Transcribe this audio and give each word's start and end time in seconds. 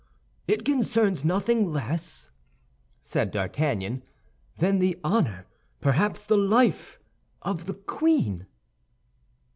"It 0.47 0.65
concerns 0.65 1.23
nothing 1.23 1.63
less," 1.71 2.31
said 3.03 3.29
D'Artagnan, 3.29 4.01
"than 4.57 4.79
the 4.79 4.99
honor, 5.03 5.45
perhaps 5.79 6.25
the 6.25 6.37
life 6.37 6.97
of 7.43 7.67
the 7.67 7.75
queen." 7.75 8.47